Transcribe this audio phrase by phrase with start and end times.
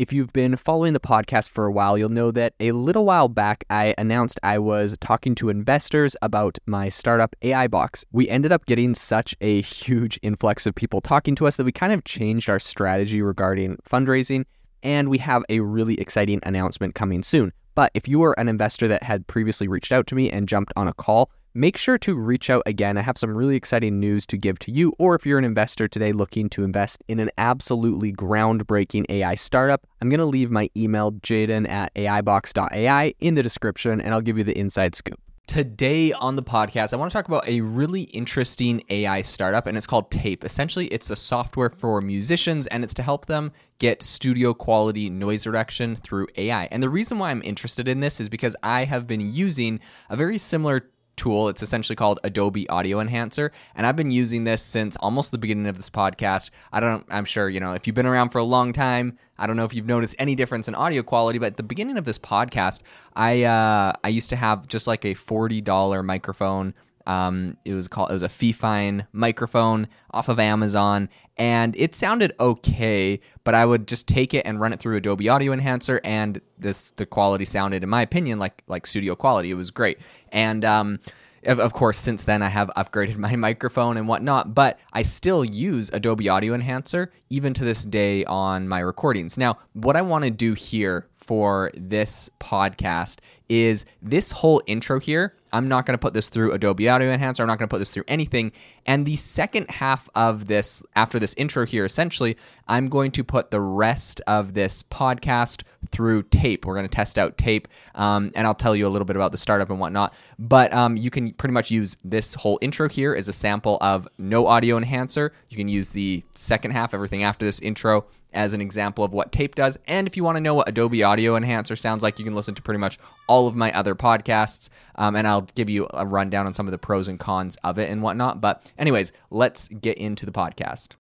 [0.00, 3.28] If you've been following the podcast for a while, you'll know that a little while
[3.28, 8.02] back I announced I was talking to investors about my startup AI Box.
[8.10, 11.72] We ended up getting such a huge influx of people talking to us that we
[11.72, 14.46] kind of changed our strategy regarding fundraising,
[14.82, 17.52] and we have a really exciting announcement coming soon.
[17.74, 20.72] But if you were an investor that had previously reached out to me and jumped
[20.76, 22.96] on a call, make sure to reach out again.
[22.96, 25.88] I have some really exciting news to give to you, or if you're an investor
[25.88, 30.70] today looking to invest in an absolutely groundbreaking AI startup, I'm going to leave my
[30.76, 35.20] email, jaeden at aibox.ai, in the description, and I'll give you the inside scoop.
[35.46, 39.76] Today on the podcast, I want to talk about a really interesting AI startup, and
[39.76, 40.44] it's called Tape.
[40.44, 45.48] Essentially, it's a software for musicians, and it's to help them get studio quality noise
[45.48, 46.66] reduction through AI.
[46.66, 50.16] And the reason why I'm interested in this is because I have been using a
[50.16, 50.88] very similar
[51.20, 51.50] tool.
[51.50, 55.66] It's essentially called Adobe Audio Enhancer, and I've been using this since almost the beginning
[55.66, 56.50] of this podcast.
[56.72, 59.46] I don't I'm sure, you know, if you've been around for a long time, I
[59.46, 62.06] don't know if you've noticed any difference in audio quality, but at the beginning of
[62.06, 62.82] this podcast,
[63.14, 66.72] I uh, I used to have just like a $40 microphone
[67.06, 72.34] um, it was called it was a Fifine microphone off of Amazon, and it sounded
[72.38, 73.20] okay.
[73.44, 76.90] But I would just take it and run it through Adobe Audio Enhancer, and this
[76.90, 79.50] the quality sounded, in my opinion, like like studio quality.
[79.50, 79.98] It was great,
[80.32, 81.00] and um,
[81.44, 85.44] of, of course, since then I have upgraded my microphone and whatnot, but I still
[85.44, 89.38] use Adobe Audio Enhancer even to this day on my recordings.
[89.38, 93.18] Now, what I want to do here for this podcast
[93.50, 95.34] is this whole intro here.
[95.52, 97.42] I'm not going to put this through Adobe Audio Enhancer.
[97.42, 98.52] I'm not going to put this through anything.
[98.86, 102.36] And the second half of this, after this intro here, essentially,
[102.68, 106.64] I'm going to put the rest of this podcast through tape.
[106.64, 109.32] We're going to test out tape, um, and I'll tell you a little bit about
[109.32, 110.14] the startup and whatnot.
[110.38, 114.06] But um, you can pretty much use this whole intro here as a sample of
[114.16, 115.32] no audio enhancer.
[115.48, 119.32] You can use the second half, everything after this intro, as an example of what
[119.32, 119.78] tape does.
[119.86, 122.54] And if you want to know what Adobe Audio Enhancer sounds like, you can listen
[122.54, 126.46] to pretty much all of my other podcasts, um, and I'll give you a rundown
[126.46, 128.40] on some of the pros and cons of it and whatnot.
[128.40, 130.96] But, anyways, let's get into the podcast.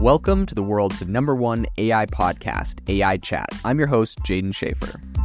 [0.00, 3.48] Welcome to the world's number one AI podcast, AI Chat.
[3.64, 5.17] I'm your host, Jaeden Schafer.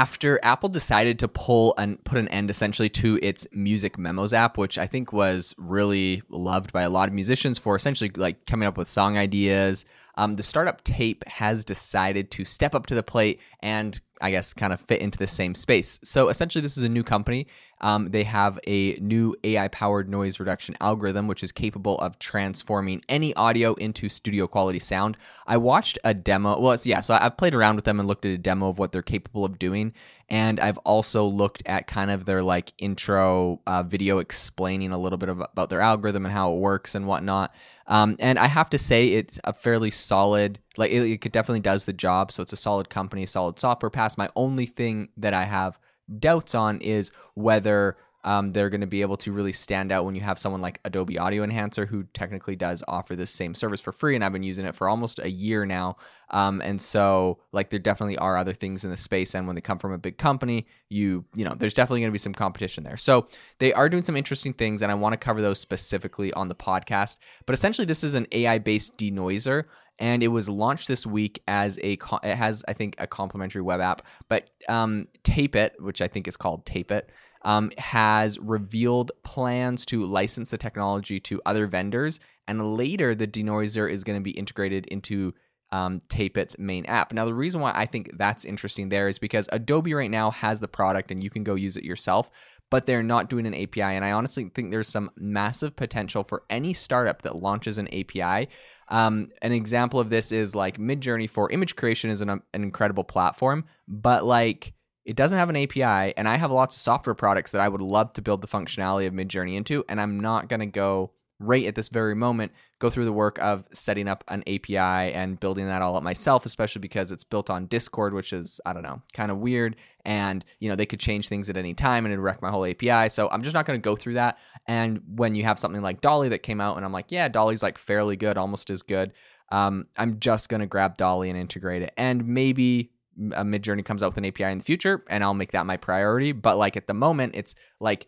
[0.00, 4.56] After Apple decided to pull and put an end essentially to its music memos app,
[4.56, 8.66] which I think was really loved by a lot of musicians for essentially like coming
[8.66, 9.84] up with song ideas,
[10.14, 14.52] um, the startup Tape has decided to step up to the plate and I guess,
[14.52, 15.98] kind of fit into the same space.
[16.04, 17.46] So essentially, this is a new company.
[17.80, 23.02] Um, they have a new AI powered noise reduction algorithm, which is capable of transforming
[23.08, 25.16] any audio into studio quality sound.
[25.46, 26.60] I watched a demo.
[26.60, 28.92] Well, yeah, so I've played around with them and looked at a demo of what
[28.92, 29.92] they're capable of doing.
[30.28, 35.18] And I've also looked at kind of their like intro uh, video explaining a little
[35.18, 37.52] bit of, about their algorithm and how it works and whatnot.
[37.88, 41.84] Um, and I have to say, it's a fairly solid, like it, it definitely does
[41.84, 42.30] the job.
[42.30, 44.16] So it's a solid company, solid software pass.
[44.16, 45.80] My only thing that I have
[46.18, 50.14] doubts on is whether um, they're going to be able to really stand out when
[50.14, 53.92] you have someone like Adobe Audio Enhancer, who technically does offer this same service for
[53.92, 54.14] free.
[54.14, 55.96] And I've been using it for almost a year now.
[56.30, 59.34] Um, and so, like, there definitely are other things in the space.
[59.34, 62.12] And when they come from a big company, you, you know, there's definitely going to
[62.12, 62.96] be some competition there.
[62.96, 63.26] So
[63.58, 64.82] they are doing some interesting things.
[64.82, 67.18] And I want to cover those specifically on the podcast.
[67.46, 69.64] But essentially, this is an AI based denoiser
[70.00, 73.80] and it was launched this week as a it has i think a complimentary web
[73.80, 77.10] app but um, tape it which i think is called tape it
[77.42, 83.90] um, has revealed plans to license the technology to other vendors, and later the denoiser
[83.90, 85.32] is going to be integrated into
[85.72, 87.12] um, Tapeit's main app.
[87.12, 90.60] Now, the reason why I think that's interesting there is because Adobe right now has
[90.60, 92.30] the product and you can go use it yourself,
[92.70, 93.82] but they're not doing an API.
[93.82, 98.48] And I honestly think there's some massive potential for any startup that launches an API.
[98.88, 103.04] Um, an example of this is like Midjourney for image creation is an, an incredible
[103.04, 104.72] platform, but like
[105.04, 107.80] it doesn't have an API, and I have lots of software products that I would
[107.80, 111.64] love to build the functionality of Midjourney into, and I'm not going to go right
[111.64, 115.66] at this very moment go through the work of setting up an API and building
[115.66, 119.02] that all up myself, especially because it's built on Discord, which is I don't know,
[119.12, 122.22] kind of weird, and you know they could change things at any time and it'd
[122.22, 123.10] wreck my whole API.
[123.10, 124.38] So I'm just not going to go through that.
[124.66, 127.62] And when you have something like DALL-E that came out, and I'm like, yeah, DALL-E's
[127.62, 129.12] like fairly good, almost as good.
[129.52, 132.92] Um, I'm just going to grab DALL-E and integrate it, and maybe
[133.32, 135.76] a Midjourney comes out with an API in the future, and I'll make that my
[135.76, 136.32] priority.
[136.32, 138.06] But like at the moment, it's like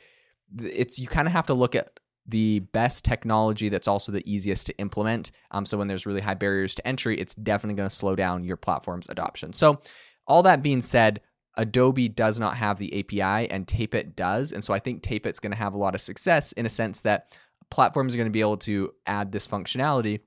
[0.58, 4.66] it's you kind of have to look at the best technology that's also the easiest
[4.66, 5.32] to implement.
[5.50, 8.44] Um, so when there's really high barriers to entry, it's definitely going to slow down
[8.44, 9.52] your platform's adoption.
[9.52, 9.80] So
[10.26, 11.20] all that being said,
[11.56, 14.52] Adobe does not have the API and Tapeit does.
[14.52, 17.00] And so I think Tapeit's going to have a lot of success in a sense
[17.00, 17.36] that
[17.70, 20.20] platforms are going to be able to add this functionality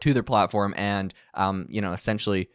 [0.00, 2.48] to their platform and, um, you know, essentially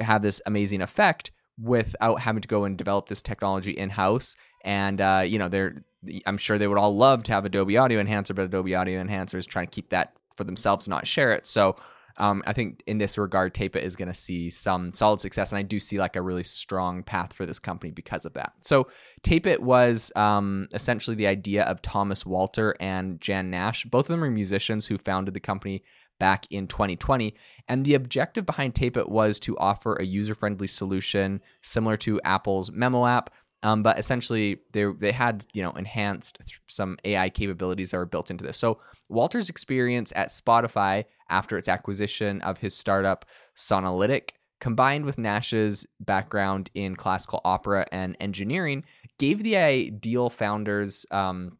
[0.00, 1.30] have this amazing effect
[1.60, 4.36] without having to go and develop this technology in house.
[4.64, 5.82] And, uh, you know, they're,
[6.26, 9.38] I'm sure they would all love to have Adobe Audio Enhancer, but Adobe Audio Enhancer
[9.38, 11.46] is trying to keep that for themselves, not share it.
[11.46, 11.76] So
[12.16, 15.58] um, I think in this regard, Tapeit is going to see some solid success, and
[15.58, 18.52] I do see like a really strong path for this company because of that.
[18.62, 18.88] So
[19.22, 23.84] Tapeit was um, essentially the idea of Thomas Walter and Jan Nash.
[23.84, 25.82] Both of them are musicians who founded the company
[26.22, 27.34] back in 2020.
[27.66, 32.70] And the objective behind Tapeit was to offer a user friendly solution similar to Apple's
[32.70, 33.30] Memo app.
[33.62, 36.38] Um, but essentially, they they had you know enhanced
[36.68, 38.56] some AI capabilities that were built into this.
[38.56, 43.24] So Walter's experience at Spotify after its acquisition of his startup
[43.56, 44.30] Sonalytic,
[44.60, 48.84] combined with Nash's background in classical opera and engineering,
[49.18, 51.50] gave the ideal founders um,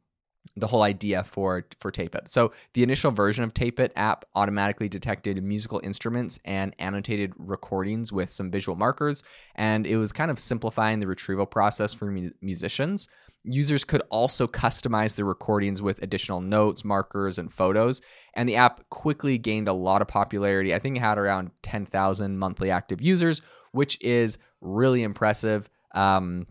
[0.57, 2.31] the whole idea for for Tapeit.
[2.31, 8.31] So the initial version of Tapeit app automatically detected musical instruments and annotated recordings with
[8.31, 9.23] some visual markers,
[9.55, 13.09] and it was kind of simplifying the retrieval process for mu- musicians.
[13.45, 18.01] Users could also customize the recordings with additional notes, markers, and photos.
[18.35, 20.73] And the app quickly gained a lot of popularity.
[20.73, 25.69] I think it had around 10,000 monthly active users, which is really impressive.
[25.93, 26.47] Um,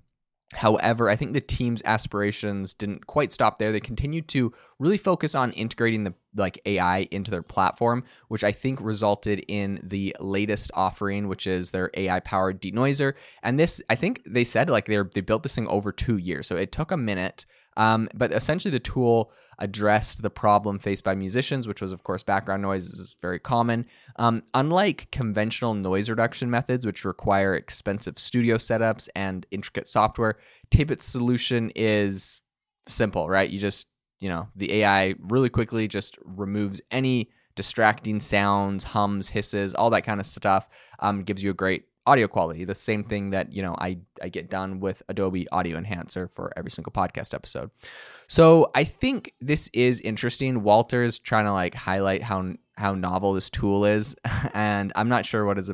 [0.53, 3.71] However, I think the team's aspirations didn't quite stop there.
[3.71, 8.51] They continued to really focus on integrating the like AI into their platform, which I
[8.51, 13.13] think resulted in the latest offering, which is their AI powered denoiser.
[13.43, 16.47] And this, I think they said like they they built this thing over two years,
[16.47, 17.45] so it took a minute.
[17.77, 22.23] Um, but essentially, the tool addressed the problem faced by musicians, which was, of course,
[22.23, 23.85] background noise is very common.
[24.17, 30.37] Um, unlike conventional noise reduction methods, which require expensive studio setups and intricate software,
[30.71, 32.41] Tapeit's solution is
[32.87, 33.49] simple, right?
[33.49, 33.87] You just,
[34.19, 40.03] you know, the AI really quickly just removes any distracting sounds, hums, hisses, all that
[40.03, 40.67] kind of stuff.
[40.99, 42.65] Um, gives you a great audio quality.
[42.65, 46.51] The same thing that you know I I get done with Adobe Audio Enhancer for
[46.55, 47.71] every single podcast episode.
[48.27, 50.63] So I think this is interesting.
[50.63, 54.15] Walter's trying to like highlight how how novel this tool is,
[54.53, 55.71] and I'm not sure what his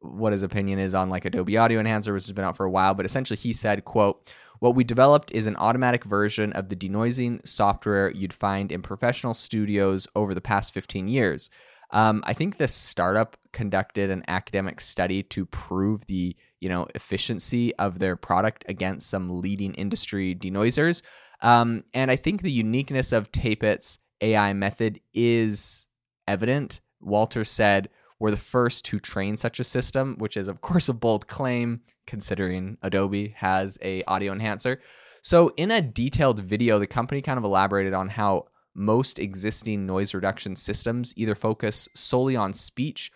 [0.00, 2.70] what his opinion is on like Adobe Audio Enhancer, which has been out for a
[2.70, 2.94] while.
[2.94, 7.46] But essentially, he said, "quote." What we developed is an automatic version of the denoising
[7.46, 11.48] software you'd find in professional studios over the past 15 years.
[11.90, 17.74] Um, I think this startup conducted an academic study to prove the you know efficiency
[17.76, 21.02] of their product against some leading industry denoisers,
[21.40, 25.86] um, and I think the uniqueness of Tape It's AI method is
[26.26, 26.80] evident.
[27.00, 27.88] Walter said,
[28.18, 31.80] "We're the first to train such a system," which is of course a bold claim
[32.06, 34.80] considering Adobe has a audio enhancer.
[35.22, 38.46] So in a detailed video, the company kind of elaborated on how
[38.78, 43.12] most existing noise reduction systems either focus solely on speech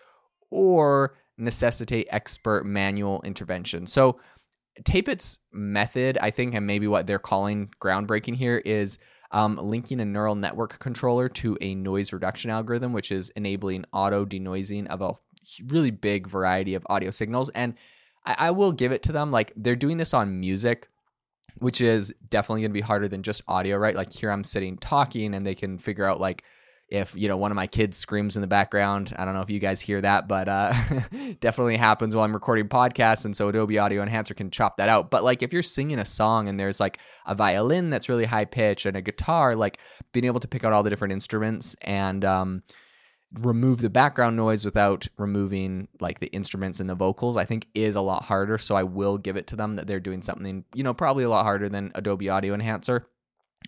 [0.51, 3.87] or necessitate expert manual intervention.
[3.87, 4.19] So,
[4.83, 8.97] Tapeit's method, I think, and maybe what they're calling groundbreaking here, is
[9.31, 14.25] um, linking a neural network controller to a noise reduction algorithm, which is enabling auto
[14.25, 15.13] denoising of a
[15.67, 17.49] really big variety of audio signals.
[17.49, 17.75] And
[18.25, 20.89] I, I will give it to them, like they're doing this on music
[21.57, 23.95] which is definitely going to be harder than just audio, right?
[23.95, 26.43] Like here I'm sitting talking and they can figure out like
[26.89, 29.13] if, you know, one of my kids screams in the background.
[29.17, 30.73] I don't know if you guys hear that, but uh
[31.39, 35.09] definitely happens while I'm recording podcasts and so Adobe Audio Enhancer can chop that out.
[35.09, 38.45] But like if you're singing a song and there's like a violin that's really high
[38.45, 39.79] pitch and a guitar, like
[40.11, 42.63] being able to pick out all the different instruments and um
[43.39, 47.95] remove the background noise without removing like the instruments and the vocals i think is
[47.95, 48.57] a lot harder.
[48.57, 51.29] So i will give it to them that they're doing something you know probably a
[51.29, 53.07] lot harder than adobe audio enhancer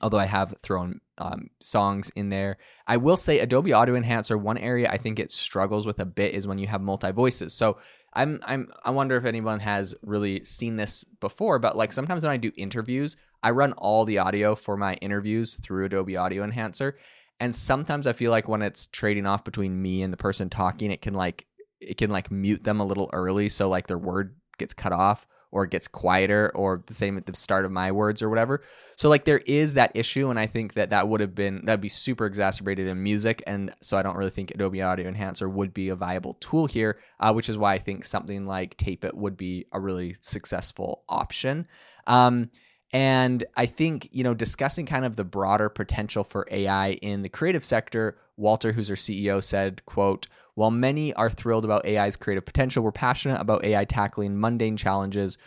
[0.01, 2.57] although i have thrown um, songs in there.
[2.85, 6.33] I will say adobe audio enhancer one area i think it struggles with a bit
[6.35, 7.77] is when you have multi voices so
[8.13, 12.31] i'm i'm i wonder if anyone has really seen this before but like sometimes when
[12.31, 16.97] i do interviews i run all the audio for my interviews through adobe audio enhancer
[17.39, 20.91] and sometimes I feel like when it's trading off between me and the person talking,
[20.91, 21.45] it can like
[21.79, 25.27] it can like mute them a little early so like their word gets cut off
[25.51, 28.61] or gets quieter or the same at the start of my words or whatever.
[28.97, 31.79] So like there is that issue and I think that that would have been that'd
[31.79, 35.73] be super exacerbated in music and so I don't really think Adobe Audio Enhancer would
[35.73, 39.15] be a viable tool here, uh, which is why I think something like Tape It
[39.15, 41.67] would be a really successful option.
[42.07, 42.49] Um,
[42.91, 47.29] and I think, you know, discussing kind of the broader potential for AI in the
[47.29, 52.45] creative sector, Walter, who's our CEO, said, quote, while many are thrilled about AI's creative
[52.45, 55.37] potential, we're passionate about AI tackling mundane challenges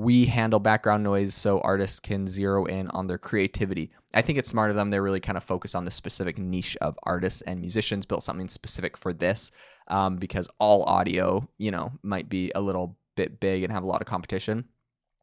[0.00, 3.90] we handle background noise so artists can zero in on their creativity.
[4.14, 4.88] I think it's smart of them.
[4.88, 8.48] They're really kind of focused on the specific niche of artists and musicians, built something
[8.48, 9.52] specific for this
[9.88, 13.86] um, because all audio, you know, might be a little bit big and have a
[13.86, 14.64] lot of competition.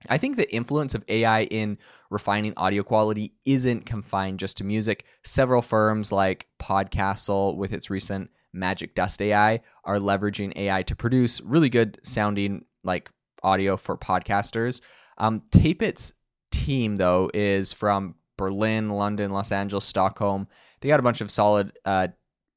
[0.10, 1.78] I think the influence of AI in
[2.10, 5.06] refining audio quality isn't confined just to music.
[5.24, 11.42] Several firms like Podcastle, with its recent Magic Dust AI, are leveraging AI to produce
[11.42, 13.10] really good sounding like
[13.44, 14.82] audio for podcasters.
[15.18, 16.14] Um, Tapeit's
[16.52, 20.48] team, though, is from Berlin, London, Los Angeles, Stockholm.
[20.82, 22.10] They got a bunch of solid, uh,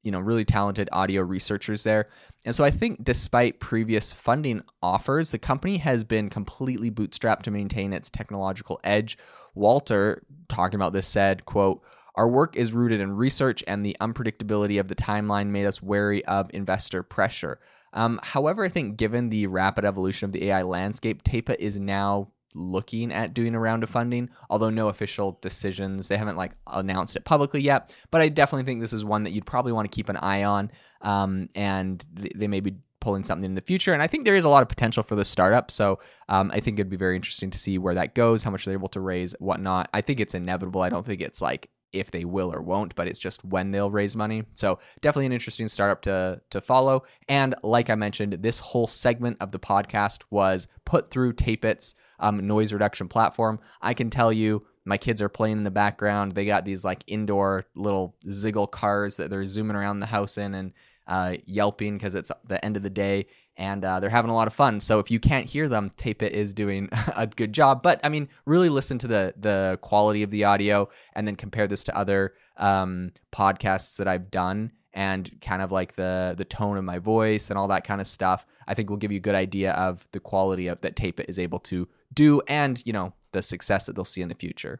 [0.03, 2.09] you know, really talented audio researchers there.
[2.45, 7.51] And so I think despite previous funding offers, the company has been completely bootstrapped to
[7.51, 9.17] maintain its technological edge.
[9.53, 11.83] Walter, talking about this, said, quote,
[12.15, 16.25] our work is rooted in research, and the unpredictability of the timeline made us wary
[16.25, 17.59] of investor pressure.
[17.93, 21.77] Um, however, I think given the rapid evolution of the AI landscape, Tape It is
[21.77, 26.07] now looking at doing a round of funding, although no official decisions.
[26.07, 29.31] They haven't like announced it publicly yet, but I definitely think this is one that
[29.31, 30.71] you'd probably want to keep an eye on.
[31.01, 32.03] Um, and
[32.35, 33.93] they may be pulling something in the future.
[33.93, 35.71] And I think there is a lot of potential for the startup.
[35.71, 38.63] So um, I think it'd be very interesting to see where that goes, how much
[38.63, 39.89] they're able to raise, whatnot.
[39.93, 40.81] I think it's inevitable.
[40.81, 43.91] I don't think it's like if they will or won't, but it's just when they'll
[43.91, 44.43] raise money.
[44.53, 47.03] So definitely an interesting startup to to follow.
[47.27, 52.45] And like I mentioned, this whole segment of the podcast was put through Tapeit's um,
[52.45, 53.59] noise reduction platform.
[53.81, 54.65] I can tell you.
[54.83, 56.31] My kids are playing in the background.
[56.31, 60.55] They got these like indoor little Ziggle cars that they're zooming around the house in
[60.55, 60.73] and
[61.07, 63.27] uh, yelping because it's the end of the day
[63.57, 64.79] and uh, they're having a lot of fun.
[64.79, 67.83] So if you can't hear them, Tapeit is doing a good job.
[67.83, 71.67] But I mean, really listen to the the quality of the audio, and then compare
[71.67, 76.77] this to other um, podcasts that I've done, and kind of like the the tone
[76.77, 78.45] of my voice and all that kind of stuff.
[78.67, 81.39] I think will give you a good idea of the quality of that Tapeit is
[81.39, 84.79] able to do, and you know the success that they'll see in the future.